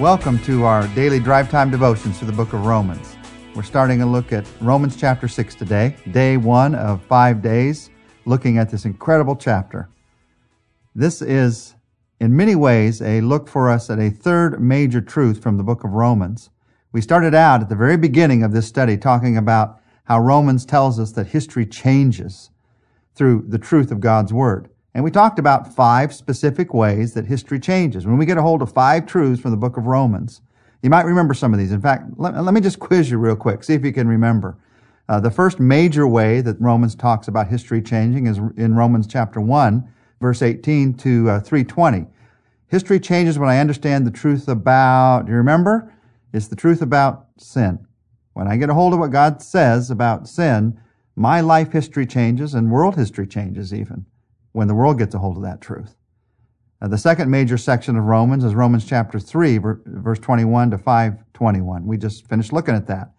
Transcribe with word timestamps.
Welcome 0.00 0.38
to 0.40 0.64
our 0.64 0.86
daily 0.88 1.18
drive 1.18 1.50
time 1.50 1.70
devotions 1.70 2.18
to 2.18 2.26
the 2.26 2.32
book 2.32 2.52
of 2.52 2.66
Romans. 2.66 3.16
We're 3.54 3.62
starting 3.62 4.02
a 4.02 4.06
look 4.06 4.30
at 4.30 4.46
Romans 4.60 4.94
chapter 4.94 5.26
6 5.26 5.54
today, 5.54 5.96
day 6.10 6.36
one 6.36 6.74
of 6.74 7.02
five 7.04 7.40
days, 7.40 7.88
looking 8.26 8.58
at 8.58 8.68
this 8.68 8.84
incredible 8.84 9.34
chapter. 9.34 9.88
This 10.94 11.22
is, 11.22 11.76
in 12.20 12.36
many 12.36 12.54
ways, 12.54 13.00
a 13.00 13.22
look 13.22 13.48
for 13.48 13.70
us 13.70 13.88
at 13.88 13.98
a 13.98 14.10
third 14.10 14.60
major 14.60 15.00
truth 15.00 15.42
from 15.42 15.56
the 15.56 15.64
book 15.64 15.82
of 15.82 15.92
Romans. 15.92 16.50
We 16.92 17.00
started 17.00 17.34
out 17.34 17.62
at 17.62 17.70
the 17.70 17.74
very 17.74 17.96
beginning 17.96 18.42
of 18.42 18.52
this 18.52 18.68
study 18.68 18.98
talking 18.98 19.38
about 19.38 19.80
how 20.04 20.20
Romans 20.20 20.66
tells 20.66 21.00
us 21.00 21.12
that 21.12 21.28
history 21.28 21.64
changes 21.64 22.50
through 23.14 23.46
the 23.48 23.58
truth 23.58 23.90
of 23.90 24.00
God's 24.00 24.30
Word. 24.30 24.68
And 24.96 25.04
we 25.04 25.10
talked 25.10 25.38
about 25.38 25.74
five 25.74 26.14
specific 26.14 26.72
ways 26.72 27.12
that 27.12 27.26
history 27.26 27.60
changes. 27.60 28.06
When 28.06 28.16
we 28.16 28.24
get 28.24 28.38
a 28.38 28.42
hold 28.42 28.62
of 28.62 28.72
five 28.72 29.04
truths 29.04 29.42
from 29.42 29.50
the 29.50 29.56
book 29.58 29.76
of 29.76 29.86
Romans, 29.86 30.40
you 30.80 30.88
might 30.88 31.04
remember 31.04 31.34
some 31.34 31.52
of 31.52 31.58
these. 31.58 31.70
In 31.70 31.82
fact, 31.82 32.04
let, 32.16 32.34
let 32.42 32.54
me 32.54 32.62
just 32.62 32.78
quiz 32.78 33.10
you 33.10 33.18
real 33.18 33.36
quick, 33.36 33.62
see 33.62 33.74
if 33.74 33.84
you 33.84 33.92
can 33.92 34.08
remember. 34.08 34.56
Uh, 35.06 35.20
the 35.20 35.30
first 35.30 35.60
major 35.60 36.08
way 36.08 36.40
that 36.40 36.58
Romans 36.62 36.94
talks 36.94 37.28
about 37.28 37.46
history 37.46 37.82
changing 37.82 38.26
is 38.26 38.38
in 38.56 38.74
Romans 38.74 39.06
chapter 39.06 39.38
1, 39.38 39.86
verse 40.22 40.40
18 40.40 40.94
to 40.94 41.28
uh, 41.28 41.40
320. 41.40 42.06
History 42.68 42.98
changes 42.98 43.38
when 43.38 43.50
I 43.50 43.58
understand 43.58 44.06
the 44.06 44.10
truth 44.10 44.48
about, 44.48 45.26
do 45.26 45.32
you 45.32 45.36
remember? 45.36 45.92
It's 46.32 46.48
the 46.48 46.56
truth 46.56 46.80
about 46.80 47.26
sin. 47.36 47.86
When 48.32 48.48
I 48.48 48.56
get 48.56 48.70
a 48.70 48.74
hold 48.74 48.94
of 48.94 49.00
what 49.00 49.10
God 49.10 49.42
says 49.42 49.90
about 49.90 50.26
sin, 50.26 50.80
my 51.16 51.42
life 51.42 51.70
history 51.70 52.06
changes 52.06 52.54
and 52.54 52.70
world 52.70 52.96
history 52.96 53.26
changes 53.26 53.74
even 53.74 54.06
when 54.56 54.68
the 54.68 54.74
world 54.74 54.96
gets 54.96 55.14
a 55.14 55.18
hold 55.18 55.36
of 55.36 55.42
that 55.42 55.60
truth. 55.60 55.94
Now, 56.80 56.88
the 56.88 56.96
second 56.96 57.30
major 57.30 57.58
section 57.58 57.94
of 57.94 58.04
Romans 58.04 58.42
is 58.42 58.54
Romans 58.54 58.86
chapter 58.86 59.20
3, 59.20 59.58
verse 59.58 60.18
21 60.18 60.70
to 60.70 60.78
521. 60.78 61.86
We 61.86 61.98
just 61.98 62.26
finished 62.26 62.54
looking 62.54 62.74
at 62.74 62.86
that. 62.86 63.12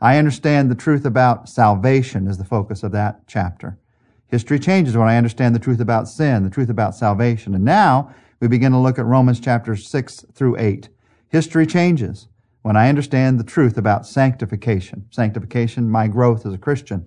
I 0.00 0.16
understand 0.16 0.70
the 0.70 0.76
truth 0.76 1.04
about 1.04 1.48
salvation 1.48 2.28
is 2.28 2.38
the 2.38 2.44
focus 2.44 2.84
of 2.84 2.92
that 2.92 3.26
chapter. 3.26 3.80
History 4.28 4.60
changes 4.60 4.96
when 4.96 5.08
I 5.08 5.16
understand 5.16 5.56
the 5.56 5.60
truth 5.60 5.80
about 5.80 6.06
sin, 6.06 6.44
the 6.44 6.50
truth 6.50 6.70
about 6.70 6.94
salvation. 6.94 7.56
And 7.56 7.64
now 7.64 8.14
we 8.38 8.46
begin 8.46 8.70
to 8.70 8.78
look 8.78 9.00
at 9.00 9.06
Romans 9.06 9.40
chapters 9.40 9.88
6 9.88 10.26
through 10.34 10.56
8. 10.56 10.88
History 11.28 11.66
changes 11.66 12.28
when 12.62 12.76
I 12.76 12.88
understand 12.88 13.40
the 13.40 13.44
truth 13.44 13.76
about 13.76 14.06
sanctification. 14.06 15.06
Sanctification, 15.10 15.90
my 15.90 16.06
growth 16.06 16.46
as 16.46 16.54
a 16.54 16.58
Christian. 16.58 17.06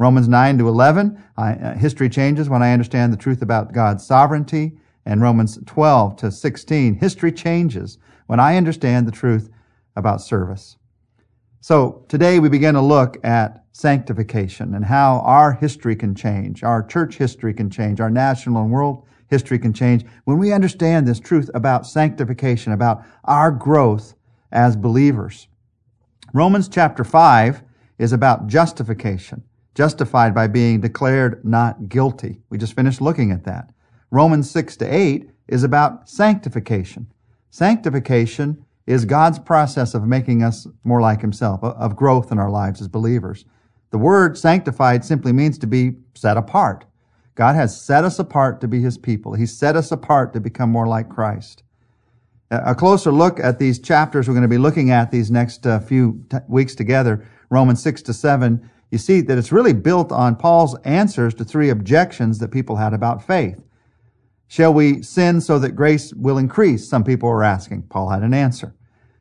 Romans 0.00 0.28
9 0.28 0.56
to 0.56 0.66
11, 0.66 1.22
I, 1.36 1.52
uh, 1.52 1.74
history 1.76 2.08
changes 2.08 2.48
when 2.48 2.62
I 2.62 2.72
understand 2.72 3.12
the 3.12 3.18
truth 3.18 3.42
about 3.42 3.74
God's 3.74 4.04
sovereignty. 4.04 4.78
And 5.04 5.20
Romans 5.20 5.58
12 5.66 6.16
to 6.16 6.30
16, 6.30 6.94
history 6.94 7.30
changes 7.30 7.98
when 8.26 8.40
I 8.40 8.56
understand 8.56 9.06
the 9.06 9.12
truth 9.12 9.50
about 9.96 10.22
service. 10.22 10.78
So 11.60 12.06
today 12.08 12.38
we 12.38 12.48
begin 12.48 12.74
to 12.76 12.80
look 12.80 13.18
at 13.22 13.62
sanctification 13.72 14.74
and 14.74 14.86
how 14.86 15.20
our 15.20 15.52
history 15.52 15.96
can 15.96 16.14
change, 16.14 16.62
our 16.62 16.82
church 16.82 17.16
history 17.16 17.52
can 17.52 17.68
change, 17.68 18.00
our 18.00 18.08
national 18.08 18.62
and 18.62 18.70
world 18.70 19.04
history 19.28 19.58
can 19.58 19.74
change 19.74 20.06
when 20.24 20.38
we 20.38 20.50
understand 20.50 21.06
this 21.06 21.20
truth 21.20 21.50
about 21.52 21.86
sanctification, 21.86 22.72
about 22.72 23.04
our 23.24 23.50
growth 23.50 24.14
as 24.50 24.76
believers. 24.76 25.46
Romans 26.32 26.70
chapter 26.70 27.04
5 27.04 27.62
is 27.98 28.14
about 28.14 28.46
justification 28.46 29.42
justified 29.74 30.34
by 30.34 30.46
being 30.46 30.80
declared 30.80 31.44
not 31.44 31.88
guilty. 31.88 32.40
We 32.50 32.58
just 32.58 32.74
finished 32.74 33.00
looking 33.00 33.30
at 33.30 33.44
that. 33.44 33.72
Romans 34.10 34.50
6 34.50 34.76
to 34.78 34.84
8 34.86 35.30
is 35.48 35.62
about 35.62 36.08
sanctification. 36.08 37.12
Sanctification 37.50 38.64
is 38.86 39.04
God's 39.04 39.38
process 39.38 39.94
of 39.94 40.06
making 40.06 40.42
us 40.42 40.66
more 40.84 41.00
like 41.00 41.20
Himself, 41.20 41.62
of 41.62 41.96
growth 41.96 42.32
in 42.32 42.38
our 42.38 42.50
lives 42.50 42.80
as 42.80 42.88
believers. 42.88 43.44
The 43.90 43.98
word 43.98 44.38
sanctified 44.38 45.04
simply 45.04 45.32
means 45.32 45.58
to 45.58 45.66
be 45.66 45.96
set 46.14 46.36
apart. 46.36 46.84
God 47.34 47.54
has 47.54 47.80
set 47.80 48.04
us 48.04 48.18
apart 48.18 48.60
to 48.60 48.68
be 48.68 48.80
His 48.80 48.98
people. 48.98 49.34
He's 49.34 49.56
set 49.56 49.76
us 49.76 49.92
apart 49.92 50.32
to 50.32 50.40
become 50.40 50.70
more 50.70 50.86
like 50.86 51.08
Christ. 51.08 51.62
A 52.50 52.74
closer 52.74 53.12
look 53.12 53.38
at 53.38 53.60
these 53.60 53.78
chapters 53.78 54.26
we're 54.26 54.34
going 54.34 54.42
to 54.42 54.48
be 54.48 54.58
looking 54.58 54.90
at 54.90 55.12
these 55.12 55.30
next 55.30 55.64
uh, 55.66 55.78
few 55.78 56.24
t- 56.28 56.38
weeks 56.48 56.74
together, 56.74 57.24
Romans 57.48 57.80
6 57.80 58.02
to 58.02 58.12
7, 58.12 58.68
you 58.90 58.98
see 58.98 59.20
that 59.20 59.38
it's 59.38 59.52
really 59.52 59.72
built 59.72 60.10
on 60.10 60.36
Paul's 60.36 60.76
answers 60.84 61.34
to 61.34 61.44
three 61.44 61.70
objections 61.70 62.38
that 62.38 62.50
people 62.50 62.76
had 62.76 62.92
about 62.92 63.24
faith. 63.24 63.62
Shall 64.48 64.74
we 64.74 65.02
sin 65.02 65.40
so 65.40 65.60
that 65.60 65.76
grace 65.76 66.12
will 66.12 66.36
increase? 66.36 66.88
Some 66.88 67.04
people 67.04 67.28
were 67.28 67.44
asking. 67.44 67.82
Paul 67.82 68.08
had 68.08 68.22
an 68.22 68.34
answer. 68.34 68.74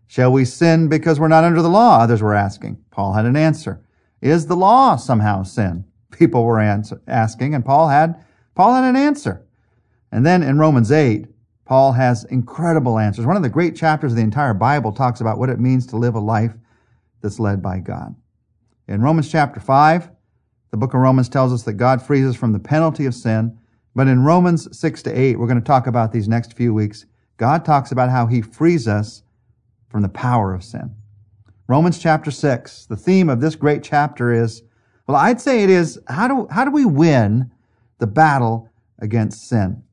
Shall 0.07 0.31
we 0.31 0.44
sin 0.44 0.88
because 0.88 1.19
we're 1.19 1.28
not 1.28 1.44
under 1.44 1.62
the 1.62 1.69
law? 1.69 2.00
Others 2.00 2.24
were 2.24 2.34
asking. 2.34 2.84
Paul 2.90 3.13
had 3.13 3.25
an 3.25 3.35
answer. 3.35 3.84
Is 4.22 4.47
the 4.47 4.56
law 4.56 4.96
somehow 4.96 5.44
sin? 5.44 5.86
People 6.12 6.44
were 6.44 6.59
answer, 6.59 7.00
asking, 7.07 7.53
and 7.53 7.63
Paul 7.63 7.90
had, 7.90 8.25
Paul 8.56 8.74
had 8.74 8.90
an 8.90 8.96
answer. 8.96 9.46
And 10.12 10.25
then 10.25 10.41
in 10.41 10.57
Romans 10.57 10.91
8, 10.91 11.28
Paul 11.66 11.91
has 11.91 12.24
incredible 12.25 12.97
answers. 12.97 13.28
One 13.28 13.38
of 13.38 13.44
the 13.44 13.50
great 13.50 13.75
chapters 13.75 14.13
of 14.13 14.16
the 14.16 14.24
entire 14.24 14.56
Bible 14.56 14.91
talks 14.91 15.22
about 15.22 15.38
what 15.38 15.51
it 15.51 15.59
means 15.59 15.86
to 15.88 15.97
live 15.97 16.16
a 16.16 16.19
life 16.19 16.56
that's 17.22 17.40
led 17.40 17.62
by 17.62 17.78
God. 17.78 18.16
In 18.90 19.04
Romans 19.04 19.30
chapter 19.30 19.60
5, 19.60 20.10
the 20.72 20.78
book 20.78 20.96
of 20.96 21.00
Romans 21.00 21.30
tells 21.30 21.54
us 21.54 21.62
that 21.62 21.74
God 21.74 22.02
frees 22.02 22.26
us 22.26 22.36
from 22.36 22.54
the 22.54 22.60
penalty 22.60 23.06
of 23.06 23.14
sin. 23.14 23.56
But 23.94 24.08
in 24.08 24.24
Romans 24.24 24.68
6 24.76 25.04
to 25.04 25.12
8, 25.12 25.38
we're 25.38 25.46
going 25.46 25.62
to 25.62 25.64
talk 25.64 25.86
about 25.86 26.12
these 26.12 26.28
next 26.28 26.58
few 26.58 26.74
weeks. 26.74 27.06
God 27.38 27.64
talks 27.64 27.92
about 27.92 28.10
how 28.10 28.26
he 28.26 28.42
frees 28.42 28.88
us 28.88 29.22
from 29.90 30.02
the 30.02 30.10
power 30.10 30.56
of 30.56 30.64
sin. 30.64 30.96
Romans 31.68 32.00
chapter 32.00 32.32
6, 32.32 32.88
the 32.88 32.96
theme 32.96 33.30
of 33.30 33.42
this 33.42 33.56
great 33.56 33.84
chapter 33.84 34.34
is, 34.34 34.64
well, 35.06 35.18
I'd 35.18 35.40
say 35.40 35.64
it 35.64 35.70
is, 35.70 36.00
how 36.08 36.28
do, 36.28 36.48
how 36.50 36.66
do 36.66 36.72
we 36.72 36.86
win 36.86 37.52
the 38.00 38.08
battle 38.08 38.72
against 38.98 39.48
sin? 39.48 39.84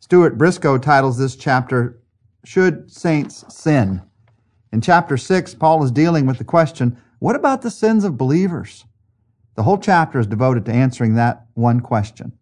Stuart 0.00 0.36
Briscoe 0.36 0.76
titles 0.76 1.18
this 1.18 1.36
chapter, 1.36 2.00
Should 2.44 2.90
Saints 2.90 3.44
Sin? 3.48 4.02
In 4.72 4.80
chapter 4.80 5.16
6, 5.16 5.54
Paul 5.54 5.84
is 5.84 5.92
dealing 5.92 6.26
with 6.26 6.38
the 6.38 6.44
question, 6.44 7.00
what 7.18 7.36
about 7.36 7.62
the 7.62 7.70
sins 7.70 8.04
of 8.04 8.18
believers? 8.18 8.84
The 9.56 9.64
whole 9.64 9.78
chapter 9.78 10.20
is 10.20 10.26
devoted 10.26 10.64
to 10.66 10.72
answering 10.72 11.14
that 11.14 11.46
one 11.54 11.80
question. 11.80 12.32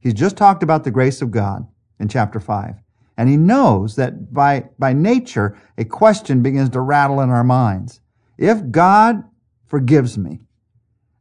He's 0.00 0.14
just 0.14 0.36
talked 0.36 0.62
about 0.62 0.84
the 0.84 0.90
grace 0.90 1.22
of 1.22 1.30
God 1.30 1.68
in 2.00 2.08
chapter 2.08 2.40
5. 2.40 2.76
And 3.16 3.28
he 3.28 3.36
knows 3.36 3.96
that 3.96 4.32
by, 4.32 4.64
by 4.78 4.92
nature, 4.92 5.56
a 5.76 5.84
question 5.84 6.42
begins 6.42 6.70
to 6.70 6.80
rattle 6.80 7.20
in 7.20 7.30
our 7.30 7.44
minds. 7.44 8.00
If 8.38 8.70
God 8.70 9.22
forgives 9.66 10.16
me, 10.16 10.40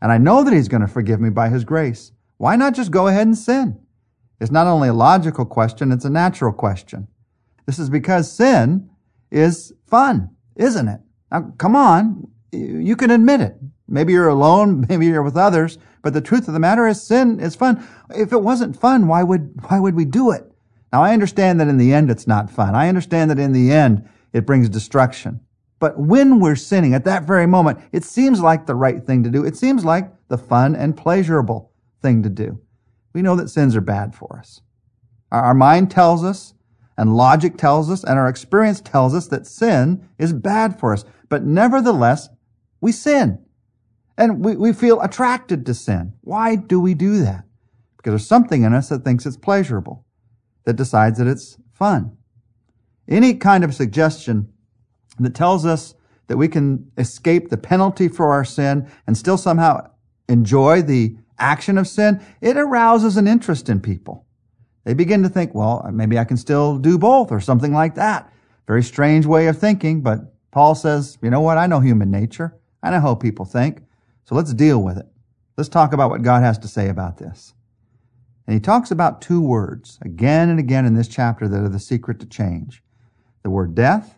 and 0.02 0.12
I 0.12 0.18
know 0.18 0.44
that 0.44 0.54
he's 0.54 0.70
going 0.70 0.82
to 0.82 0.88
forgive 0.88 1.20
me 1.20 1.30
by 1.30 1.50
his 1.50 1.66
grace, 1.66 2.14
why 2.38 2.56
not 2.56 2.74
just 2.74 2.90
go 2.90 3.08
ahead 3.08 3.28
and 3.28 3.38
sin? 3.38 3.80
It's 4.40 4.50
not 4.50 4.66
only 4.66 4.88
a 4.88 4.94
logical 4.94 5.46
question, 5.46 5.92
it's 5.92 6.06
a 6.06 6.10
natural 6.10 6.54
question. 6.54 7.10
This 7.66 7.78
is 7.78 7.90
because 7.90 8.32
sin 8.32 8.90
is 9.30 9.74
fun, 9.86 10.30
isn't 10.56 10.88
it? 10.88 11.02
Now, 11.30 11.54
come 11.58 11.76
on 11.76 12.32
you 12.52 12.96
can 12.96 13.12
admit 13.12 13.42
it. 13.42 13.56
Maybe 13.88 14.14
you're 14.14 14.28
alone, 14.28 14.86
maybe 14.90 15.06
you're 15.06 15.24
with 15.24 15.38
others, 15.38 15.78
but 16.02 16.14
the 16.14 16.22
truth 16.22 16.48
of 16.48 16.54
the 16.54 16.60
matter 16.60 16.88
is 16.88 17.02
sin 17.02 17.40
is 17.40 17.56
fun. 17.56 17.86
If 18.16 18.32
it 18.32 18.42
wasn't 18.42 18.80
fun, 18.80 19.08
why 19.08 19.24
would, 19.24 19.54
why 19.68 19.80
would 19.80 19.96
we 19.96 20.06
do 20.06 20.32
it? 20.32 20.50
Now 20.92 21.04
I 21.04 21.14
understand 21.14 21.60
that 21.60 21.68
in 21.68 21.78
the 21.78 21.94
end 21.94 22.10
it's 22.10 22.28
not 22.28 22.50
fun. 22.50 22.76
I 22.76 22.90
understand 22.90 23.30
that 23.32 23.40
in 23.40 23.54
the 23.54 23.72
end 23.72 24.08
it 24.34 24.46
brings 24.46 24.70
destruction. 24.70 25.42
But 25.80 25.98
when 25.98 26.40
we're 26.40 26.56
sinning 26.56 26.94
at 26.94 27.06
that 27.06 27.24
very 27.24 27.48
moment, 27.48 27.80
it 27.92 28.04
seems 28.04 28.42
like 28.42 28.66
the 28.66 28.76
right 28.76 29.06
thing 29.06 29.24
to 29.24 29.30
do. 29.30 29.46
It 29.46 29.56
seems 29.56 29.86
like 29.86 30.12
the 30.28 30.38
fun 30.38 30.76
and 30.76 30.98
pleasurable 30.98 31.72
thing 32.01 32.22
to 32.24 32.30
do. 32.30 32.60
We 33.13 33.22
know 33.22 33.36
that 33.38 33.50
sins 33.50 33.75
are 33.75 33.81
bad 33.81 34.13
for 34.13 34.38
us. 34.38 34.62
Our 35.31 35.54
mind 35.54 35.90
tells 35.90 36.24
us, 36.24 36.54
and 36.98 37.16
logic 37.16 37.57
tells 37.57 37.90
us, 37.90 38.04
and 38.04 38.19
our 38.19 38.28
experience 38.28 38.81
tells 38.81 39.16
us 39.16 39.28
that 39.28 39.48
sin 39.48 40.07
is 40.18 40.34
bad 40.34 40.78
for 40.80 40.92
us. 40.92 41.06
But 41.30 41.46
nevertheless, 41.46 42.28
we 42.81 42.92
sin. 42.92 43.44
And 44.18 44.44
we, 44.44 44.56
we 44.56 44.74
feel 44.74 45.02
attracted 45.02 45.66
to 45.66 45.74
sin. 45.74 46.14
Why 46.22 46.56
do 46.56 46.80
we 46.80 46.94
do 46.94 47.20
that? 47.24 47.46
Because 47.98 48.12
there's 48.12 48.28
something 48.28 48.64
in 48.64 48.74
us 48.74 48.90
that 48.90 49.04
thinks 49.04 49.26
it's 49.26 49.38
pleasurable, 49.38 50.06
that 50.66 50.76
decides 50.76 51.20
that 51.20 51.28
it's 51.28 51.58
fun. 51.74 52.18
Any 53.08 53.36
kind 53.36 53.64
of 53.64 53.74
suggestion 53.74 54.52
that 55.20 55.36
tells 55.36 55.66
us 55.66 55.96
that 56.28 56.38
we 56.38 56.48
can 56.48 56.92
escape 56.98 57.50
the 57.50 57.58
penalty 57.58 58.08
for 58.08 58.31
our 58.31 58.46
sin 58.46 58.90
and 59.08 59.18
still 59.18 59.38
somehow 59.38 59.90
enjoy 60.28 60.82
the 60.82 61.18
action 61.40 61.78
of 61.78 61.88
sin, 61.88 62.22
it 62.42 62.58
arouses 62.58 63.18
an 63.18 63.28
interest 63.28 63.70
in 63.70 63.80
people. 63.80 64.25
They 64.84 64.94
begin 64.94 65.24
to 65.24 65.30
think, 65.30 65.56
well, 65.56 65.90
maybe 65.92 66.20
I 66.20 66.25
can 66.25 66.38
still 66.38 66.78
do 66.78 66.98
both 66.98 67.32
or 67.32 67.40
something 67.40 67.74
like 67.74 67.96
that. 67.96 68.32
Very 68.68 68.84
strange 68.84 69.25
way 69.25 69.48
of 69.48 69.58
thinking, 69.58 70.02
but 70.02 70.20
Paul 70.52 70.75
says, 70.75 71.18
you 71.22 71.30
know 71.30 71.42
what? 71.42 71.58
I 71.58 71.68
know 71.68 71.80
human 71.80 72.12
nature. 72.12 72.59
I 72.81 72.92
know 72.92 73.00
how 73.00 73.16
people 73.16 73.46
think. 73.46 73.81
So 74.26 74.36
let's 74.36 74.54
deal 74.54 74.81
with 74.81 74.98
it. 74.98 75.06
Let's 75.58 75.70
talk 75.70 75.94
about 75.94 76.10
what 76.10 76.22
God 76.22 76.44
has 76.44 76.58
to 76.60 76.68
say 76.68 76.90
about 76.90 77.18
this. 77.18 77.54
And 78.48 78.54
he 78.54 78.60
talks 78.60 78.92
about 78.92 79.22
two 79.22 79.42
words 79.42 80.00
again 80.02 80.50
and 80.50 80.60
again 80.60 80.86
in 80.86 80.96
this 80.96 81.08
chapter 81.08 81.48
that 81.48 81.64
are 81.64 81.70
the 81.70 81.80
secret 81.80 82.20
to 82.20 82.26
change. 82.26 82.81
The 83.44 83.50
word 83.50 83.76
death 83.76 84.18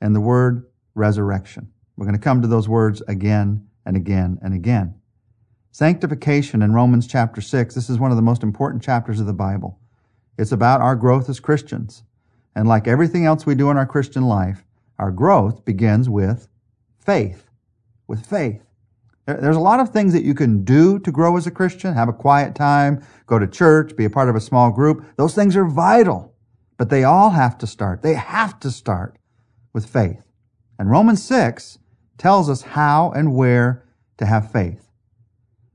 and 0.00 0.14
the 0.14 0.20
word 0.20 0.66
resurrection. 0.94 1.72
We're 1.96 2.06
going 2.06 2.16
to 2.16 2.22
come 2.22 2.42
to 2.42 2.48
those 2.48 2.68
words 2.68 3.02
again 3.08 3.66
and 3.84 3.96
again 3.96 4.38
and 4.42 4.54
again. 4.54 4.94
Sanctification 5.72 6.62
in 6.62 6.72
Romans 6.72 7.06
chapter 7.06 7.40
6, 7.40 7.74
this 7.74 7.90
is 7.90 7.98
one 7.98 8.10
of 8.10 8.16
the 8.16 8.22
most 8.22 8.42
important 8.42 8.82
chapters 8.82 9.20
of 9.20 9.26
the 9.26 9.32
Bible. 9.32 9.78
It's 10.38 10.52
about 10.52 10.80
our 10.80 10.94
growth 10.94 11.28
as 11.28 11.40
Christians. 11.40 12.04
And 12.54 12.68
like 12.68 12.86
everything 12.86 13.24
else 13.24 13.46
we 13.46 13.54
do 13.54 13.70
in 13.70 13.76
our 13.76 13.86
Christian 13.86 14.24
life, 14.24 14.64
our 14.98 15.10
growth 15.10 15.64
begins 15.64 16.08
with 16.08 16.48
faith. 16.98 17.47
With 18.08 18.26
faith. 18.26 18.62
There's 19.26 19.56
a 19.56 19.60
lot 19.60 19.78
of 19.78 19.90
things 19.90 20.14
that 20.14 20.24
you 20.24 20.34
can 20.34 20.64
do 20.64 20.98
to 21.00 21.12
grow 21.12 21.36
as 21.36 21.46
a 21.46 21.50
Christian, 21.50 21.92
have 21.92 22.08
a 22.08 22.14
quiet 22.14 22.54
time, 22.54 23.04
go 23.26 23.38
to 23.38 23.46
church, 23.46 23.94
be 23.94 24.06
a 24.06 24.10
part 24.10 24.30
of 24.30 24.34
a 24.34 24.40
small 24.40 24.70
group. 24.70 25.04
Those 25.16 25.34
things 25.34 25.54
are 25.54 25.66
vital, 25.66 26.34
but 26.78 26.88
they 26.88 27.04
all 27.04 27.30
have 27.30 27.58
to 27.58 27.66
start. 27.66 28.00
They 28.00 28.14
have 28.14 28.58
to 28.60 28.70
start 28.70 29.18
with 29.74 29.84
faith. 29.84 30.24
And 30.78 30.90
Romans 30.90 31.22
6 31.22 31.78
tells 32.16 32.48
us 32.48 32.62
how 32.62 33.12
and 33.14 33.34
where 33.34 33.84
to 34.16 34.24
have 34.24 34.50
faith. 34.50 34.88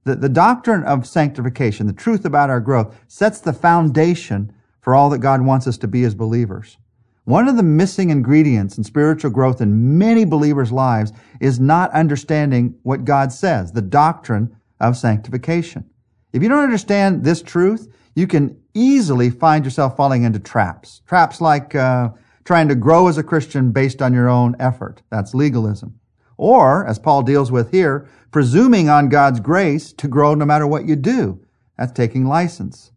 The, 0.03 0.15
the 0.15 0.29
doctrine 0.29 0.83
of 0.83 1.07
sanctification, 1.07 1.85
the 1.85 1.93
truth 1.93 2.25
about 2.25 2.49
our 2.49 2.59
growth, 2.59 2.95
sets 3.07 3.39
the 3.39 3.53
foundation 3.53 4.51
for 4.81 4.95
all 4.95 5.09
that 5.11 5.19
God 5.19 5.41
wants 5.43 5.67
us 5.67 5.77
to 5.77 5.87
be 5.87 6.03
as 6.03 6.15
believers. 6.15 6.77
One 7.25 7.47
of 7.47 7.55
the 7.55 7.63
missing 7.63 8.09
ingredients 8.09 8.77
in 8.77 8.83
spiritual 8.83 9.31
growth 9.31 9.61
in 9.61 9.97
many 9.97 10.25
believers' 10.25 10.73
lives 10.73 11.13
is 11.39 11.57
not 11.59 11.91
understanding 11.91 12.75
what 12.83 13.05
God 13.05 13.31
says, 13.31 13.71
the 13.71 13.81
doctrine 13.81 14.55
of 14.81 14.97
sanctification. 14.97 15.89
If 16.33 16.43
you 16.43 16.49
don't 16.49 16.63
understand 16.63 17.23
this 17.23 17.41
truth, 17.41 17.87
you 18.15 18.27
can 18.27 18.59
easily 18.73 19.29
find 19.29 19.63
yourself 19.63 19.95
falling 19.95 20.23
into 20.23 20.39
traps. 20.39 21.01
Traps 21.07 21.39
like 21.39 21.73
uh, 21.75 22.09
trying 22.43 22.67
to 22.67 22.75
grow 22.75 23.07
as 23.07 23.17
a 23.17 23.23
Christian 23.23 23.71
based 23.71 24.01
on 24.01 24.13
your 24.13 24.27
own 24.27 24.55
effort. 24.59 25.01
That's 25.09 25.33
legalism. 25.33 25.99
Or, 26.35 26.85
as 26.85 26.99
Paul 26.99 27.21
deals 27.21 27.51
with 27.51 27.71
here, 27.71 28.09
presuming 28.31 28.89
on 28.89 29.07
God's 29.07 29.39
grace 29.39 29.93
to 29.93 30.09
grow 30.09 30.33
no 30.35 30.45
matter 30.45 30.67
what 30.67 30.85
you 30.85 30.97
do. 30.97 31.39
That's 31.77 31.93
taking 31.93 32.25
license. 32.25 32.91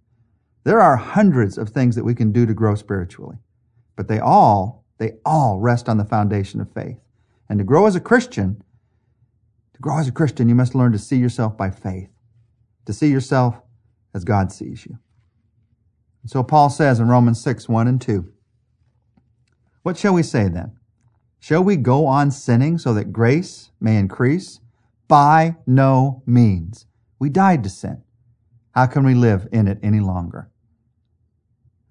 There 0.65 0.81
are 0.81 0.97
hundreds 0.97 1.59
of 1.59 1.69
things 1.69 1.95
that 1.95 2.05
we 2.05 2.15
can 2.15 2.33
do 2.33 2.45
to 2.45 2.55
grow 2.55 2.75
spiritually. 2.75 3.37
But 3.97 4.09
they 4.09 4.21
all, 4.21 4.85
they 4.99 5.15
all 5.25 5.59
rest 5.59 5.89
on 5.89 5.97
the 5.97 6.05
foundation 6.05 6.61
of 6.61 6.73
faith. 6.73 6.99
And 7.49 7.59
to 7.59 7.65
grow 7.65 7.87
as 7.87 7.97
a 7.97 8.01
Christian, 8.01 8.63
to 9.75 9.81
grow 9.81 9.99
as 9.99 10.09
a 10.09 10.13
Christian, 10.13 10.49
you 10.49 10.55
must 10.55 10.75
learn 10.75 10.93
to 10.93 10.99
see 10.99 11.17
yourself 11.17 11.57
by 11.57 11.71
faith, 11.71 12.11
to 12.85 12.93
see 12.93 13.09
yourself 13.09 13.61
as 14.15 14.25
God 14.25 14.53
sees 14.53 14.87
you. 14.87 14.99
And 16.23 16.31
so 16.31 16.43
Paul 16.43 16.71
says 16.71 16.99
in 16.99 17.09
Romans 17.09 17.41
6, 17.41 17.69
1 17.69 17.87
and 17.87 18.01
2, 18.01 18.33
What 19.83 19.97
shall 19.97 20.15
we 20.15 20.23
say 20.23 20.49
then? 20.49 20.77
Shall 21.39 21.63
we 21.63 21.77
go 21.77 22.07
on 22.07 22.31
sinning 22.31 22.79
so 22.79 22.93
that 22.95 23.13
grace 23.13 23.71
may 23.81 23.97
increase? 23.97 24.61
By 25.09 25.57
no 25.67 26.23
means. 26.27 26.87
We 27.19 27.29
died 27.29 27.63
to 27.63 27.71
sin. 27.71 28.03
How 28.75 28.87
can 28.87 29.05
we 29.05 29.15
live 29.15 29.47
in 29.53 29.69
it 29.69 29.79
any 29.83 30.01
longer? 30.01 30.51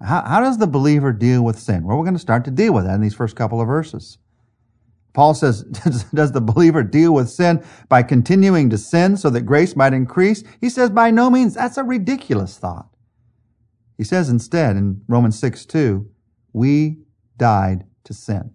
How, 0.01 0.23
how 0.23 0.39
does 0.41 0.57
the 0.57 0.67
believer 0.67 1.11
deal 1.13 1.43
with 1.43 1.59
sin? 1.59 1.83
Well, 1.83 1.97
we're 1.97 2.03
going 2.03 2.15
to 2.15 2.19
start 2.19 2.45
to 2.45 2.51
deal 2.51 2.73
with 2.73 2.85
that 2.85 2.95
in 2.95 3.01
these 3.01 3.15
first 3.15 3.35
couple 3.35 3.61
of 3.61 3.67
verses. 3.67 4.17
Paul 5.13 5.33
says, 5.33 5.63
does 6.13 6.31
the 6.33 6.41
believer 6.41 6.83
deal 6.83 7.13
with 7.13 7.29
sin 7.29 7.63
by 7.87 8.03
continuing 8.03 8.69
to 8.69 8.77
sin 8.77 9.17
so 9.17 9.29
that 9.29 9.41
grace 9.41 9.75
might 9.75 9.93
increase? 9.93 10.43
He 10.59 10.69
says, 10.69 10.89
by 10.89 11.11
no 11.11 11.29
means. 11.29 11.55
That's 11.55 11.77
a 11.77 11.83
ridiculous 11.83 12.57
thought. 12.57 12.89
He 13.97 14.03
says 14.03 14.29
instead 14.29 14.75
in 14.75 15.01
Romans 15.07 15.39
6 15.39 15.65
2, 15.65 16.09
we 16.51 16.97
died 17.37 17.85
to 18.03 18.13
sin. 18.13 18.51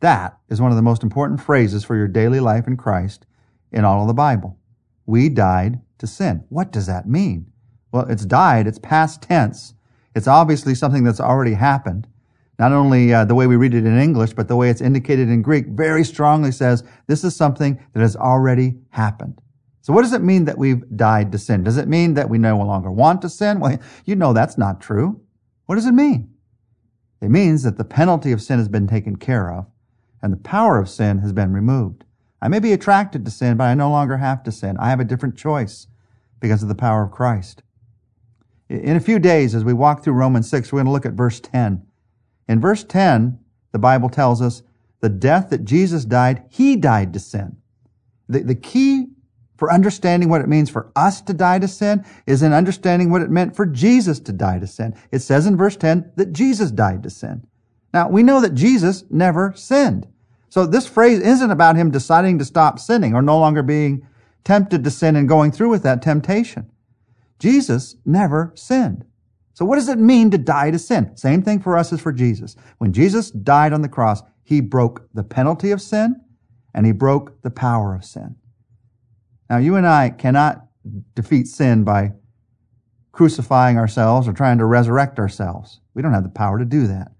That 0.00 0.38
is 0.48 0.60
one 0.60 0.70
of 0.70 0.76
the 0.76 0.82
most 0.82 1.02
important 1.02 1.40
phrases 1.40 1.84
for 1.84 1.96
your 1.96 2.06
daily 2.06 2.38
life 2.38 2.68
in 2.68 2.76
Christ 2.76 3.26
in 3.72 3.84
all 3.84 4.02
of 4.02 4.06
the 4.06 4.14
Bible. 4.14 4.58
We 5.06 5.28
died 5.28 5.80
to 5.98 6.06
sin. 6.06 6.44
What 6.48 6.70
does 6.70 6.86
that 6.86 7.08
mean? 7.08 7.50
Well, 7.90 8.06
it's 8.08 8.24
died, 8.24 8.66
it's 8.66 8.78
past 8.78 9.22
tense. 9.22 9.74
It's 10.18 10.26
obviously 10.26 10.74
something 10.74 11.04
that's 11.04 11.20
already 11.20 11.54
happened. 11.54 12.08
Not 12.58 12.72
only 12.72 13.14
uh, 13.14 13.24
the 13.24 13.36
way 13.36 13.46
we 13.46 13.54
read 13.54 13.72
it 13.72 13.86
in 13.86 13.98
English, 13.98 14.32
but 14.32 14.48
the 14.48 14.56
way 14.56 14.68
it's 14.68 14.80
indicated 14.80 15.28
in 15.28 15.42
Greek 15.42 15.66
very 15.68 16.02
strongly 16.02 16.50
says 16.50 16.82
this 17.06 17.22
is 17.22 17.36
something 17.36 17.80
that 17.92 18.00
has 18.00 18.16
already 18.16 18.78
happened. 18.90 19.40
So 19.80 19.92
what 19.92 20.02
does 20.02 20.12
it 20.12 20.22
mean 20.22 20.44
that 20.46 20.58
we've 20.58 20.84
died 20.96 21.30
to 21.30 21.38
sin? 21.38 21.62
Does 21.62 21.76
it 21.76 21.86
mean 21.86 22.14
that 22.14 22.28
we 22.28 22.36
no 22.36 22.58
longer 22.58 22.90
want 22.90 23.22
to 23.22 23.28
sin? 23.28 23.60
Well, 23.60 23.78
you 24.04 24.16
know 24.16 24.32
that's 24.32 24.58
not 24.58 24.80
true. 24.80 25.20
What 25.66 25.76
does 25.76 25.86
it 25.86 25.92
mean? 25.92 26.34
It 27.20 27.30
means 27.30 27.62
that 27.62 27.78
the 27.78 27.84
penalty 27.84 28.32
of 28.32 28.42
sin 28.42 28.58
has 28.58 28.68
been 28.68 28.88
taken 28.88 29.16
care 29.16 29.52
of 29.52 29.66
and 30.20 30.32
the 30.32 30.36
power 30.36 30.80
of 30.80 30.88
sin 30.88 31.18
has 31.18 31.32
been 31.32 31.52
removed. 31.52 32.04
I 32.42 32.48
may 32.48 32.58
be 32.58 32.72
attracted 32.72 33.24
to 33.24 33.30
sin, 33.30 33.56
but 33.56 33.64
I 33.64 33.74
no 33.74 33.88
longer 33.88 34.16
have 34.16 34.42
to 34.42 34.52
sin. 34.52 34.76
I 34.78 34.90
have 34.90 35.00
a 35.00 35.04
different 35.04 35.36
choice 35.36 35.86
because 36.40 36.62
of 36.62 36.68
the 36.68 36.74
power 36.74 37.04
of 37.04 37.12
Christ. 37.12 37.62
In 38.68 38.96
a 38.96 39.00
few 39.00 39.18
days, 39.18 39.54
as 39.54 39.64
we 39.64 39.72
walk 39.72 40.02
through 40.02 40.12
Romans 40.12 40.48
6, 40.50 40.70
we're 40.72 40.78
going 40.78 40.86
to 40.86 40.92
look 40.92 41.06
at 41.06 41.14
verse 41.14 41.40
10. 41.40 41.86
In 42.48 42.60
verse 42.60 42.84
10, 42.84 43.38
the 43.72 43.78
Bible 43.78 44.08
tells 44.08 44.42
us 44.42 44.62
the 45.00 45.08
death 45.08 45.50
that 45.50 45.64
Jesus 45.64 46.04
died, 46.04 46.44
he 46.50 46.76
died 46.76 47.12
to 47.12 47.20
sin. 47.20 47.56
The, 48.28 48.40
the 48.40 48.54
key 48.54 49.06
for 49.56 49.72
understanding 49.72 50.28
what 50.28 50.40
it 50.40 50.48
means 50.48 50.70
for 50.70 50.92
us 50.94 51.20
to 51.22 51.34
die 51.34 51.58
to 51.58 51.68
sin 51.68 52.04
is 52.26 52.42
in 52.42 52.52
understanding 52.52 53.10
what 53.10 53.22
it 53.22 53.30
meant 53.30 53.56
for 53.56 53.66
Jesus 53.66 54.20
to 54.20 54.32
die 54.32 54.58
to 54.58 54.66
sin. 54.66 54.94
It 55.10 55.20
says 55.20 55.46
in 55.46 55.56
verse 55.56 55.76
10 55.76 56.12
that 56.16 56.32
Jesus 56.32 56.70
died 56.70 57.02
to 57.02 57.10
sin. 57.10 57.46
Now, 57.92 58.08
we 58.08 58.22
know 58.22 58.40
that 58.40 58.54
Jesus 58.54 59.04
never 59.10 59.52
sinned. 59.56 60.06
So 60.50 60.66
this 60.66 60.86
phrase 60.86 61.20
isn't 61.20 61.50
about 61.50 61.76
him 61.76 61.90
deciding 61.90 62.38
to 62.38 62.44
stop 62.44 62.78
sinning 62.78 63.14
or 63.14 63.22
no 63.22 63.38
longer 63.38 63.62
being 63.62 64.06
tempted 64.44 64.84
to 64.84 64.90
sin 64.90 65.16
and 65.16 65.28
going 65.28 65.52
through 65.52 65.70
with 65.70 65.82
that 65.82 66.02
temptation. 66.02 66.70
Jesus 67.38 67.96
never 68.04 68.52
sinned. 68.54 69.04
So 69.54 69.64
what 69.64 69.76
does 69.76 69.88
it 69.88 69.98
mean 69.98 70.30
to 70.30 70.38
die 70.38 70.70
to 70.70 70.78
sin? 70.78 71.16
Same 71.16 71.42
thing 71.42 71.60
for 71.60 71.76
us 71.76 71.92
as 71.92 72.00
for 72.00 72.12
Jesus. 72.12 72.54
When 72.78 72.92
Jesus 72.92 73.30
died 73.30 73.72
on 73.72 73.82
the 73.82 73.88
cross, 73.88 74.22
he 74.44 74.60
broke 74.60 75.08
the 75.12 75.24
penalty 75.24 75.72
of 75.72 75.82
sin 75.82 76.20
and 76.74 76.86
he 76.86 76.92
broke 76.92 77.42
the 77.42 77.50
power 77.50 77.94
of 77.94 78.04
sin. 78.04 78.36
Now 79.50 79.58
you 79.58 79.76
and 79.76 79.86
I 79.86 80.10
cannot 80.10 80.64
defeat 81.14 81.48
sin 81.48 81.84
by 81.84 82.12
crucifying 83.12 83.78
ourselves 83.78 84.28
or 84.28 84.32
trying 84.32 84.58
to 84.58 84.64
resurrect 84.64 85.18
ourselves. 85.18 85.80
We 85.94 86.02
don't 86.02 86.14
have 86.14 86.22
the 86.22 86.28
power 86.28 86.58
to 86.58 86.64
do 86.64 86.86
that. 86.86 87.10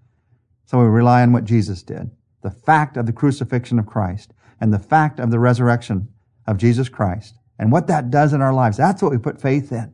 So 0.65 0.79
we 0.79 0.85
rely 0.85 1.23
on 1.23 1.33
what 1.33 1.43
Jesus 1.43 1.83
did. 1.83 2.09
The 2.41 2.51
fact 2.51 2.95
of 2.95 3.05
the 3.05 3.11
crucifixion 3.11 3.79
of 3.79 3.85
Christ 3.85 4.33
and 4.61 4.73
the 4.73 4.79
fact 4.79 5.19
of 5.19 5.29
the 5.29 5.39
resurrection 5.39 6.07
of 6.47 6.57
Jesus 6.57 6.87
Christ 6.87 7.35
and 7.57 7.71
what 7.71 7.87
that 7.87 8.09
does 8.11 8.31
in 8.31 8.41
our 8.41 8.53
lives. 8.53 8.77
That's 8.77 9.01
what 9.01 9.11
we 9.11 9.17
put 9.17 9.41
faith 9.41 9.73
in. 9.73 9.93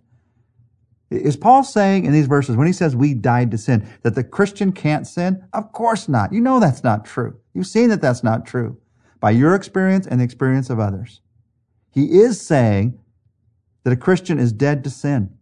Is 1.15 1.37
Paul 1.37 1.63
saying 1.63 2.05
in 2.05 2.13
these 2.13 2.27
verses, 2.27 2.55
when 2.55 2.67
he 2.67 2.73
says 2.73 2.95
we 2.95 3.13
died 3.13 3.51
to 3.51 3.57
sin, 3.57 3.87
that 4.03 4.15
the 4.15 4.23
Christian 4.23 4.71
can't 4.71 5.07
sin? 5.07 5.43
Of 5.53 5.71
course 5.71 6.07
not. 6.07 6.33
You 6.33 6.41
know 6.41 6.59
that's 6.59 6.83
not 6.83 7.05
true. 7.05 7.39
You've 7.53 7.67
seen 7.67 7.89
that 7.89 8.01
that's 8.01 8.23
not 8.23 8.45
true 8.45 8.77
by 9.19 9.31
your 9.31 9.55
experience 9.55 10.07
and 10.07 10.19
the 10.19 10.23
experience 10.25 10.69
of 10.69 10.79
others. 10.79 11.21
He 11.91 12.19
is 12.19 12.41
saying 12.41 12.99
that 13.83 13.93
a 13.93 13.97
Christian 13.97 14.39
is 14.39 14.51
dead 14.51 14.83
to 14.83 14.89
sin 14.89 15.35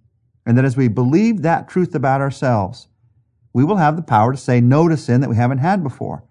and 0.45 0.57
that 0.57 0.65
as 0.65 0.77
we 0.77 0.87
believe 0.87 1.41
that 1.41 1.67
truth 1.67 1.95
about 1.95 2.21
ourselves, 2.21 2.87
we 3.53 3.63
will 3.63 3.77
have 3.77 3.95
the 3.95 4.01
power 4.01 4.31
to 4.31 4.37
say 4.37 4.61
no 4.61 4.87
to 4.87 4.97
sin 4.97 5.21
that 5.21 5.29
we 5.29 5.35
haven't 5.35 5.59
had 5.59 5.83
before. 5.83 6.23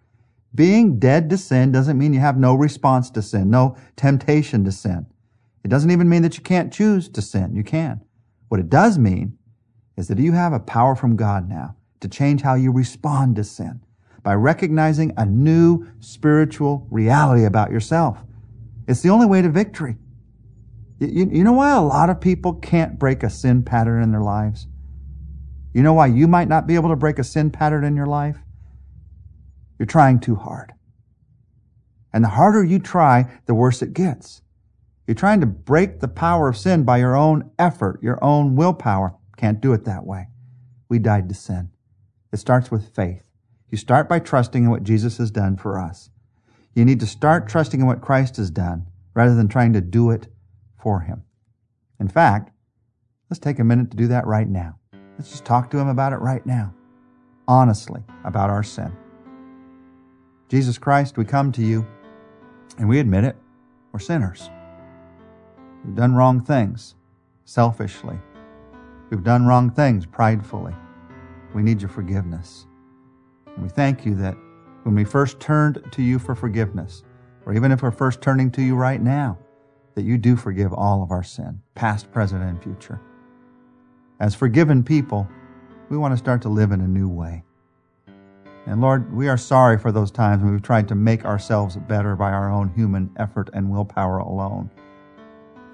Being 0.55 0.99
dead 0.99 1.31
to 1.31 1.39
sin 1.39 1.73
doesn't 1.73 1.99
mean 1.99 2.13
you 2.13 2.21
have 2.21 2.37
no 2.37 2.55
response 2.55 3.11
to 3.11 3.23
sin, 3.23 3.49
no 3.49 3.77
temptation 3.97 4.65
to 4.65 4.73
sin. 4.73 5.07
It 5.65 5.69
doesn't 5.69 5.91
even 5.91 6.09
mean 6.09 6.23
that 6.23 6.37
you 6.37 6.43
can't 6.43 6.73
choose 6.73 7.09
to 7.11 7.23
sin. 7.23 7.55
You 7.55 7.65
can. 7.65 8.03
What 8.53 8.61
it 8.61 8.69
does 8.69 8.99
mean 8.99 9.39
is 9.97 10.09
that 10.09 10.19
you 10.19 10.33
have 10.33 10.53
a 10.53 10.61
power 10.61 10.95
from 10.95 11.17
God 11.17 11.49
now 11.49 11.75
to 12.01 12.07
change 12.07 12.43
how 12.43 12.53
you 12.53 12.71
respond 12.71 13.37
to 13.37 13.45
sin 13.45 13.81
by 14.23 14.35
recognizing 14.35 15.15
a 15.17 15.25
new 15.25 15.87
spiritual 16.01 16.87
reality 16.91 17.47
about 17.47 17.71
yourself. 17.71 18.19
It's 18.87 19.01
the 19.01 19.09
only 19.09 19.25
way 19.25 19.41
to 19.41 19.49
victory. 19.49 19.97
You, 20.99 21.31
you, 21.33 21.45
know 21.45 21.55
why 21.55 21.75
a 21.75 21.81
lot 21.81 22.11
of 22.11 22.21
people 22.21 22.53
can't 22.53 22.99
break 22.99 23.23
a 23.23 23.31
sin 23.31 23.63
pattern 23.63 24.03
in 24.03 24.13
their 24.13 24.21
lives? 24.21 24.67
You 25.73 25.83
know 25.83 25.95
why 25.95 26.09
you 26.09 26.29
might 26.29 26.49
not 26.49 26.67
be 26.67 26.75
able 26.75 26.91
to 26.91 26.97
break 26.97 27.19
a 27.19 27.25
sin 27.25 27.51
pattern 27.51 27.85
in 27.85 27.97
your 27.97 28.05
life? 28.05 28.37
You're 29.79 29.87
trying 29.87 30.21
too 30.21 30.35
hard. 30.35 30.75
And 32.13 32.23
the 32.23 32.29
harder 32.29 32.63
you 32.63 32.81
try, 32.81 33.31
the 33.47 33.55
worse 33.55 33.81
it 33.81 33.95
gets. 33.95 34.43
You're 35.07 35.15
trying 35.15 35.41
to 35.41 35.47
break 35.47 36.01
the 36.01 36.09
power 36.09 36.49
of 36.49 36.57
sin 36.57 36.85
by 36.85 36.99
your 36.99 37.17
own 37.17 37.51
effort, 37.59 38.03
your 38.03 38.23
own 38.23 38.55
willpower. 38.55 39.15
Can't 39.37 39.61
do 39.61 39.73
it 39.73 39.85
that 39.85 40.07
way. 40.07 40.29
We 40.89 40.99
died 40.99 41.29
to 41.29 41.35
sin. 41.35 41.71
It 42.33 42.39
starts 42.39 42.71
with 42.71 42.95
faith. 42.95 43.23
You 43.71 43.79
start 43.79 44.09
by 44.09 44.21
trusting 44.21 44.65
in 44.65 44.71
what 44.71 44.85
Jesus 44.85 45.19
has 45.19 45.31
done 45.31 45.57
for 45.57 45.79
us. 45.79 46.11
You 46.75 46.85
need 46.85 47.01
to 47.01 47.07
start 47.07 47.49
trusting 47.49 47.81
in 47.81 47.87
what 47.87 48.01
Christ 48.01 48.37
has 48.37 48.51
done 48.51 48.87
rather 49.15 49.35
than 49.35 49.49
trying 49.49 49.73
to 49.73 49.81
do 49.81 50.11
it 50.11 50.29
for 50.81 51.01
him. 51.01 51.25
In 51.99 52.09
fact, 52.09 52.51
let's 53.29 53.41
take 53.41 53.59
a 53.59 53.65
minute 53.65 53.91
to 53.91 53.97
do 53.97 54.09
that 54.09 54.27
right 54.27 54.49
now. 54.49 54.79
Let's 55.19 55.31
just 55.31 55.45
talk 55.45 55.71
to 55.71 55.79
him 55.79 55.89
about 55.89 56.13
it 56.13 56.17
right 56.17 56.45
now. 56.47 56.75
Honestly, 57.49 58.03
about 58.25 58.51
our 58.51 58.63
sin. 58.63 58.97
Jesus 60.49 60.79
Christ, 60.79 61.17
we 61.17 61.25
come 61.25 61.51
to 61.53 61.63
you 61.63 61.87
and 62.79 62.89
we 62.89 63.01
admit 63.01 63.25
it. 63.25 63.37
We're 63.93 64.01
sinners. 64.01 64.49
We've 65.85 65.95
done 65.95 66.15
wrong 66.15 66.41
things 66.41 66.95
selfishly. 67.45 68.19
We've 69.11 69.25
done 69.25 69.47
wrong 69.47 69.71
things 69.71 70.07
pridefully. 70.07 70.75
We 71.55 71.63
need 71.63 71.83
your 71.83 71.91
forgiveness. 71.91 72.67
And 73.47 73.63
we 73.65 73.69
thank 73.69 74.07
you 74.07 74.15
that 74.17 74.37
when 74.85 74.95
we 74.95 75.05
first 75.05 75.39
turned 75.41 75.83
to 75.93 76.03
you 76.03 76.19
for 76.19 76.35
forgiveness, 76.35 77.03
or 77.45 77.55
even 77.55 77.73
if 77.73 77.83
we're 77.83 77.91
first 77.91 78.21
turning 78.21 78.51
to 78.53 78.63
you 78.63 78.75
right 78.75 79.03
now, 79.03 79.39
that 79.95 80.03
you 80.03 80.17
do 80.17 80.37
forgive 80.37 80.73
all 80.73 81.03
of 81.03 81.11
our 81.11 81.23
sin, 81.23 81.61
past, 81.75 82.11
present, 82.13 82.43
and 82.43 82.63
future. 82.63 83.01
As 84.21 84.35
forgiven 84.35 84.83
people, 84.83 85.29
we 85.91 85.99
want 85.99 86.13
to 86.13 86.19
start 86.19 86.41
to 86.43 86.49
live 86.49 86.73
in 86.73 86.81
a 86.81 86.89
new 86.89 87.09
way. 87.09 87.45
And 88.67 88.81
Lord, 88.81 89.13
we 89.13 89.29
are 89.29 89.37
sorry 89.37 89.79
for 89.79 89.91
those 89.91 90.13
times 90.13 90.43
when 90.43 90.53
we've 90.53 90.63
tried 90.63 90.89
to 90.89 90.95
make 90.95 91.25
ourselves 91.25 91.77
better 91.77 92.15
by 92.15 92.31
our 92.31 92.51
own 92.51 92.73
human 92.75 93.11
effort 93.17 93.51
and 93.53 93.71
willpower 93.71 94.19
alone. 94.19 94.71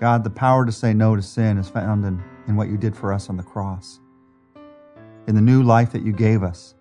God, 0.01 0.25
the 0.25 0.31
power 0.31 0.65
to 0.65 0.73
say 0.73 0.95
no 0.95 1.17
to 1.17 1.23
sin 1.23 1.59
is 1.59 1.69
found 1.69 2.05
in, 2.05 2.23
in 2.47 2.57
what 2.57 2.69
you 2.69 2.77
did 2.77 2.97
for 2.97 3.13
us 3.13 3.29
on 3.29 3.37
the 3.37 3.43
cross, 3.43 4.01
in 5.27 5.35
the 5.35 5.43
new 5.43 5.63
life 5.63 5.93
that 5.93 6.03
you 6.03 6.13
gave 6.13 6.43
us 6.43 6.75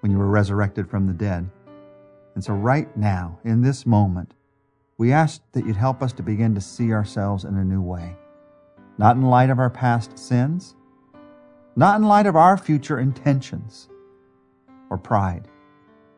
when 0.00 0.10
you 0.10 0.18
were 0.18 0.28
resurrected 0.28 0.88
from 0.88 1.06
the 1.06 1.12
dead. 1.12 1.48
And 2.34 2.42
so, 2.42 2.52
right 2.52 2.94
now, 2.96 3.38
in 3.44 3.62
this 3.62 3.86
moment, 3.86 4.34
we 4.98 5.12
ask 5.12 5.40
that 5.52 5.66
you'd 5.66 5.76
help 5.76 6.02
us 6.02 6.12
to 6.14 6.22
begin 6.22 6.54
to 6.54 6.60
see 6.60 6.92
ourselves 6.92 7.44
in 7.44 7.56
a 7.56 7.64
new 7.64 7.80
way, 7.80 8.16
not 8.98 9.16
in 9.16 9.22
light 9.22 9.50
of 9.50 9.58
our 9.58 9.70
past 9.70 10.18
sins, 10.18 10.74
not 11.76 12.00
in 12.00 12.06
light 12.06 12.26
of 12.26 12.36
our 12.36 12.56
future 12.56 12.98
intentions 12.98 13.88
or 14.90 14.98
pride 14.98 15.48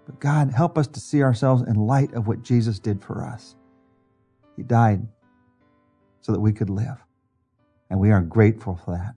but 0.07 0.21
God, 0.21 0.53
help 0.53 0.79
us 0.79 0.87
to 0.87 1.01
see 1.01 1.23
ourselves 1.23 1.63
in 1.63 1.75
light 1.75 2.15
of 2.15 2.29
what 2.29 2.43
Jesus 2.43 2.79
did 2.79 3.03
for 3.03 3.25
us. 3.25 3.57
He 4.57 4.63
died 4.63 5.07
so 6.26 6.33
that 6.33 6.40
we 6.40 6.52
could 6.52 6.68
live. 6.68 7.04
And 7.88 8.00
we 8.00 8.11
are 8.11 8.21
grateful 8.21 8.75
for 8.85 8.90
that. 8.90 9.14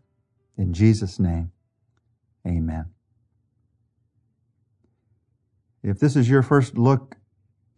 In 0.62 0.74
Jesus' 0.74 1.18
name, 1.18 1.52
amen. 2.48 2.86
If 5.82 5.98
this 5.98 6.16
is 6.16 6.30
your 6.30 6.44
first 6.44 6.78
look 6.78 7.16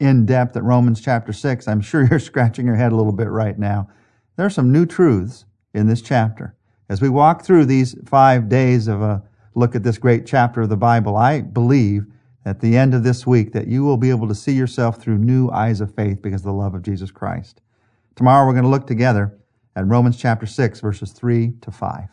in 0.01 0.25
depth 0.25 0.57
at 0.57 0.63
Romans 0.63 0.99
chapter 0.99 1.31
6, 1.31 1.65
I'm 1.65 1.79
sure 1.79 2.05
you're 2.09 2.19
scratching 2.19 2.65
your 2.65 2.75
head 2.75 2.91
a 2.91 2.95
little 2.95 3.13
bit 3.13 3.29
right 3.29 3.57
now. 3.57 3.87
There 4.35 4.45
are 4.45 4.49
some 4.49 4.69
new 4.69 4.85
truths 4.85 5.45
in 5.73 5.87
this 5.87 6.01
chapter. 6.01 6.53
As 6.89 7.01
we 7.01 7.07
walk 7.07 7.45
through 7.45 7.67
these 7.67 7.95
five 8.05 8.49
days 8.49 8.89
of 8.89 9.01
a 9.01 9.23
look 9.55 9.75
at 9.75 9.83
this 9.83 9.97
great 9.97 10.25
chapter 10.25 10.59
of 10.59 10.67
the 10.67 10.75
Bible, 10.75 11.15
I 11.15 11.39
believe 11.39 12.05
at 12.43 12.59
the 12.59 12.75
end 12.75 12.93
of 12.93 13.03
this 13.03 13.25
week 13.25 13.53
that 13.53 13.67
you 13.67 13.85
will 13.85 13.95
be 13.95 14.09
able 14.09 14.27
to 14.27 14.35
see 14.35 14.53
yourself 14.53 14.97
through 14.97 15.19
new 15.19 15.49
eyes 15.51 15.79
of 15.79 15.95
faith 15.95 16.21
because 16.21 16.41
of 16.41 16.47
the 16.47 16.53
love 16.53 16.75
of 16.75 16.81
Jesus 16.81 17.11
Christ. 17.11 17.61
Tomorrow 18.15 18.45
we're 18.45 18.53
going 18.53 18.63
to 18.63 18.69
look 18.69 18.87
together 18.87 19.37
at 19.75 19.87
Romans 19.87 20.17
chapter 20.17 20.45
6, 20.45 20.79
verses 20.81 21.11
3 21.11 21.53
to 21.61 21.71
5. 21.71 22.09